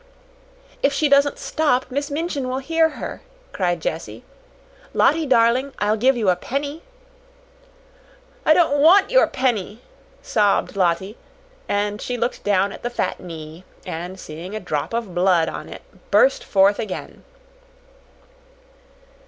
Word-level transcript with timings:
"If 0.81 0.93
she 0.93 1.07
doesn't 1.09 1.37
stop, 1.37 1.91
Miss 1.91 2.09
Minchin 2.09 2.49
will 2.49 2.57
hear 2.57 2.89
her," 2.89 3.21
cried 3.53 3.79
Jessie. 3.83 4.23
"Lottie 4.95 5.27
darling, 5.27 5.73
I'll 5.77 5.95
give 5.95 6.17
you 6.17 6.31
a 6.31 6.35
penny!" 6.35 6.81
"I 8.43 8.55
don't 8.55 8.81
want 8.81 9.11
your 9.11 9.27
penny," 9.27 9.83
sobbed 10.23 10.75
Lottie; 10.75 11.17
and 11.69 12.01
she 12.01 12.17
looked 12.17 12.43
down 12.43 12.71
at 12.71 12.81
the 12.81 12.89
fat 12.89 13.19
knee, 13.19 13.63
and, 13.85 14.19
seeing 14.19 14.55
a 14.55 14.59
drop 14.59 14.91
of 14.91 15.13
blood 15.13 15.47
on 15.47 15.69
it, 15.69 15.83
burst 16.09 16.43
forth 16.43 16.79
again. 16.79 17.23